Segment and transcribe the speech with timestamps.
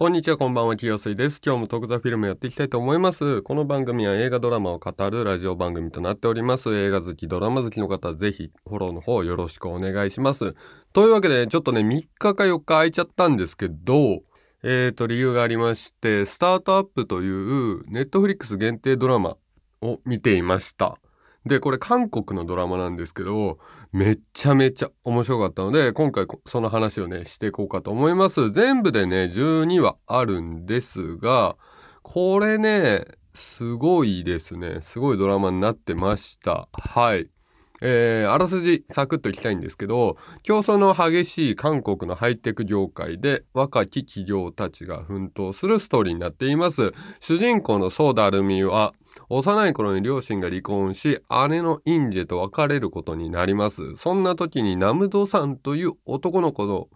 [0.00, 1.42] こんにちは、こんばんは、清水です。
[1.44, 3.42] 今日も特座フィルムやっていきたいと思います。
[3.42, 6.74] この番組は映画ドラマを語るラジオ番組となっております。
[6.74, 10.54] 映画好き、ドラマ好きの方、ぜひフォローの方よろしくお願いします。
[10.94, 14.22] というわけで、ちょっとね、3日か4日空いちゃったんですけど、
[14.62, 19.36] えーと、理由がありまして、スタートアップというネットフリックス限定ドラマ
[19.82, 20.96] を見ていました。
[21.46, 23.58] で、これ韓国のドラマなんですけど、
[23.92, 28.50] めちゃめちゃ面白かったので、今回その話をね、していこうかと思います。
[28.50, 31.56] 全部でね、12話あるんですが、
[32.02, 34.80] これね、すごいですね。
[34.82, 36.68] すごいドラマになってました。
[36.72, 37.30] はい。
[37.82, 46.92] えー、あらすじサクッといきたいんですけど、競争の激しい韓国のハイテク業界で若き企業たちが奮闘するストーリーになっています。
[47.20, 48.92] 主人公のソーダルミは、
[49.28, 53.96] 幼い頃に両親が離婚し、姉のインジェと別れることになります。
[53.96, 56.88] そんな時にナムドさんという男の子の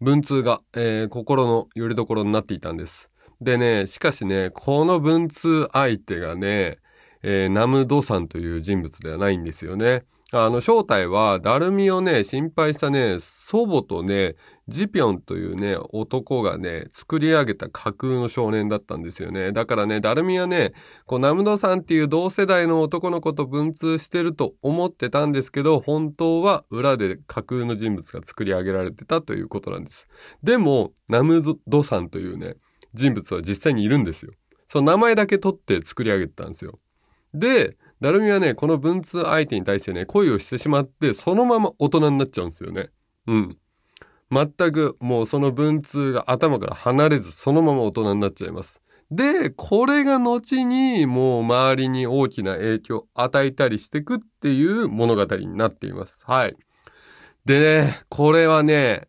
[0.00, 3.10] 文通が、えー、心の拠り所になっていたんです。
[3.40, 6.78] でね、しかしね、この文通相手がね、
[7.22, 10.04] えー、ナムドさんという人物ではないんですよね。
[10.32, 14.36] あの、正体は、ダルミをね、心配したね、祖母とね、
[14.68, 19.50] ジピョンというね、男がね、作り上げた架空の少年だったんですよね。
[19.50, 20.72] だからね、ダルミはね、
[21.06, 30.06] こう、ナムドさんっていう同世代の男の子と文通してると思ってたんですけど、本当は裏で架空の人物が作り上げられてたということなんです。
[30.44, 32.54] でも、ナムドさんというね、
[32.94, 34.32] 人物は実際にいるんですよ。
[34.68, 36.78] その名前だけ取って作り上げてたんですよ。
[37.34, 42.90] で、ダルミはね、この文通相手に対してね、恋をしてしまって、そのまま大人になっちゃうんですよね。
[43.26, 43.58] うん。
[44.30, 48.80] 全くもうその文通が頭から離れず、そのまま大人になっちゃいます。
[49.10, 56.18] で、これが後にもう周りに大きな影響を与えたりしていくっていう物語になっています。
[56.22, 56.56] はい。
[57.44, 59.08] でね、これはね、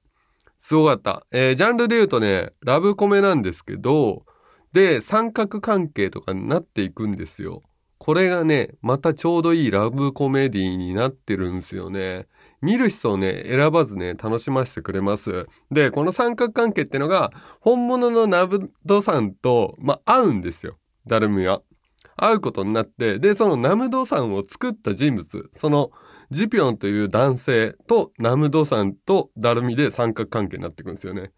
[0.59, 1.25] すごかった。
[1.31, 4.25] えー、ジャンルで言うとね、ラブコメなんですけど、
[4.73, 7.61] で、三角関係とかになっていくんですよ。
[8.03, 12.25] これがね、またちょうどいいラブコメディーになってるんですよね。
[12.59, 15.45] 見る人をね、選ばずね、楽しませてくれます。
[15.69, 20.79] で、この三角関係ってのが、本物のナブドさんと、まあ、合うんですよ。
[21.05, 21.61] ダルムは。
[22.17, 25.91] 会うことになって、で、そのナムドさんを作った人物、その
[26.31, 31.21] ジピョンという男性とナムドさんとダルミで三角関係になっていくんですよね。
[31.21, 31.33] だか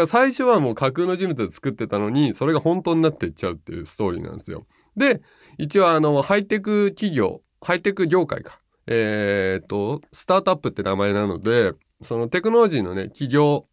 [0.00, 4.66] ら最初はもう架空の人物で作ってたのに、それが本当になっていっちゃうっていうストーリーなんですよ。
[4.98, 5.22] で、
[5.56, 8.60] 一応あの、ハイテク企業、ハイテク業界か。
[8.86, 11.72] えー、っと、スタートアップって名前なので、
[12.02, 13.66] そのテクノロジーのね、企業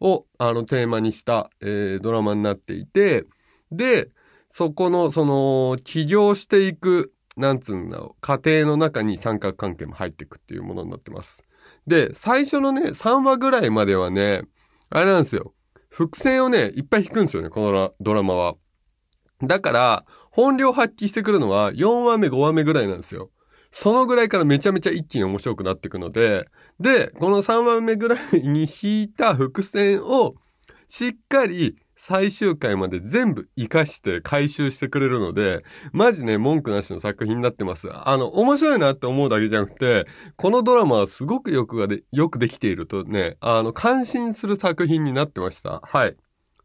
[0.00, 3.26] をあのテーマにした、えー、ドラマになっていて、
[3.70, 4.08] で、
[4.50, 11.42] そこの、その、起業していく、なんつうんだろう、過程の中に三角関係も入っていくっていうものになってます。
[11.86, 14.42] で、最初のね、3話ぐらいまではね、
[14.90, 15.54] あれなんですよ。
[15.88, 18.54] 伏線をね、いっぱい引くんですよね、このドラマは。
[19.42, 23.30] だから、本領発揮してくるのは4話目、5話目ぐらいなんですよ。
[23.70, 26.48] そのぐらいからめちゃめちゃ一気に面白くなっていくので、
[26.80, 30.34] で、この3話目ぐらいに引いた伏線を
[30.88, 37.88] しっかり最終回まで全部活かして回収してくれるので、マジね、文句なしの作品になってます。
[37.92, 40.06] あの、面白いなって思うだけじゃなくて、
[40.36, 45.80] このドラマはすごくよくがで、よくできているとね、あの、感心する作品になってました。
[45.84, 46.16] はい。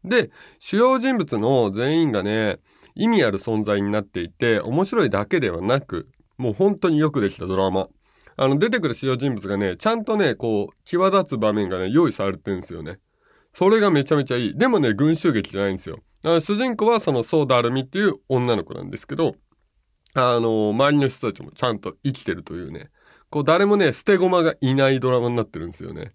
[0.04, 2.58] で、主要人物の全員がね、
[2.94, 7.88] 意味ある存在になっていて、面白いだけではなく、もう本当によくできたドラマ。
[8.36, 13.00] あの、出てくる主要人物がね、ちゃんとね、こう、際立つ場面がね、用意されてるんですよね。
[13.52, 14.56] それがめちゃめちゃいい。
[14.56, 15.98] でもね、群衆劇じゃないんですよ。
[16.24, 19.34] あの主人公はそのソーダアルミっていう女の子なんですけど、
[20.14, 22.90] あの、周りの人たちもちゃんと生きてるというね、
[23.30, 26.12] こう誰もね、捨て駒がいないドラマになってるんですよね。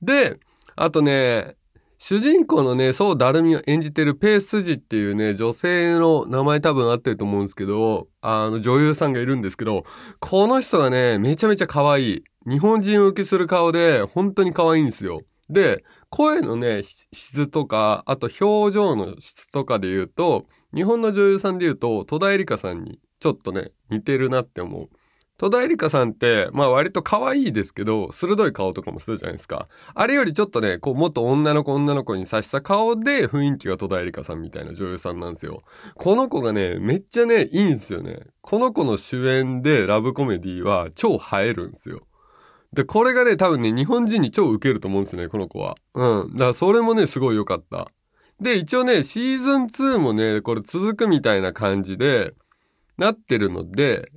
[0.00, 0.38] で、
[0.76, 1.56] あとね、
[2.04, 9.84] 主人公のね、そうダルミを演じてるペースジっていうね、女性の名前多分合ってると思うんですけど、あの女優さんがいるんですけど、
[10.18, 12.24] この人がね、めちゃめちゃ可愛い。
[12.44, 15.20] 日本人受けする顔で、本当に可愛いんですよ。
[15.48, 16.82] で、声のね、
[17.12, 24.88] 質とか、あと表情の質とかで言うと、日本の女優さんで言うと、戸田恵梨香さんにちょっとね、似てるなって思う。
[25.42, 29.66] 戸田恵梨香さんって、まあ割と可愛いですけど、鋭い顔とかもするじゃないですか。
[29.92, 35.64] あれよりちょっとね、こう、もっと女の子女の子にさした顔で雰囲気が戸田恵梨香さんみたいな女優さんなんですよ。
[35.96, 38.20] この子がね、めっちゃね、いいんですよね。
[38.40, 42.02] この子の主演でラブコメディは超映えるんですよ。
[42.72, 45.74] で、これがね、多分ね、日本人に超ウケると思うんですよね、この子は。
[45.94, 46.34] うん。
[46.34, 47.88] だからそれもね、すごい良かった。
[48.40, 52.32] で、一応ね、シーズン2もね、これ続くみたいな感じで、
[52.96, 54.12] なってるので、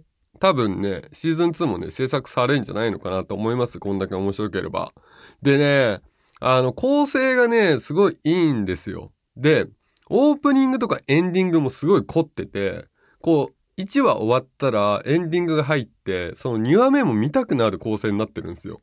[0.46, 3.80] 多分ね、シーズン2もね、制作されるんじゃないのかなと思います。
[3.80, 4.94] こんだけ面白ければ。
[5.42, 6.02] でね、
[6.40, 9.12] あの、構成がね、すごいいいんですよ。
[9.36, 9.66] で、
[10.08, 12.86] オープニングとかエンディングもすごい凝ってて、
[13.22, 18.82] こう、1話終わったらエンディングが入って、その2話目も見たくなる構成になってるんですよ。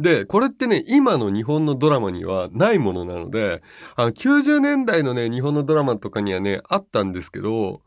[0.00, 3.62] で、これってね、今の日本のドラマにはないものなので、
[3.94, 7.82] あの、90年代のね、日本のドラマとかにはね、あったんですけど、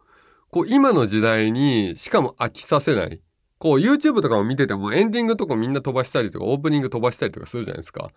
[0.51, 3.21] こう、今の時代に、しかも飽きさせない。
[3.61, 8.09] こう YouTube とかも見ててもエンディングとかみんな飛ばしたりとかオープニング飛ばしたりとかするじゃないですか。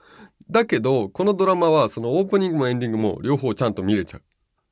[0.51, 4.23] だけど、このドラマはそのオープニングもエンディングも両方ちゃんと見れちゃう。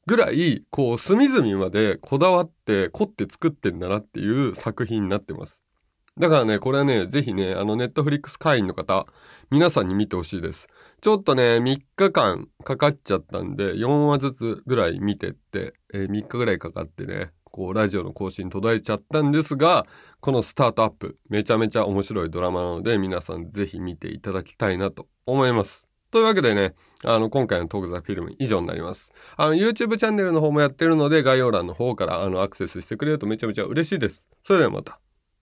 [0.07, 5.63] ぐらい、こう隅々までこだわって凝って作ってんだなっていう作品になってます。
[6.19, 9.07] だからね、これはね、ぜひね、あの、ネットフリックス会員の方、
[9.51, 10.69] 皆さんに見てほしいです。
[11.03, 19.87] ちょっとね、3日間かかっちゃったんで、4話ずつぐらい見てって、えー、3日ぐらいかかってね、こう、ラジオの更新途絶えちゃったんですが、
[20.21, 25.87] このスタートアップ、めちゃめちゃ面白いドラマなので、皆さんぜひ見ていただきたいなと思います。
[26.11, 29.13] というわけでね、あの、今回のトークザフィルム以上になります。
[29.37, 34.23] あの、YouTube チャンネルの方もやってるので、概要欄の方から、あの、アクセスしてくれるとめちゃめちゃ嬉しいです。
[34.45, 34.99] それではまた。